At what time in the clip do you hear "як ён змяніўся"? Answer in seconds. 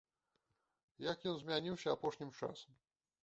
1.11-1.89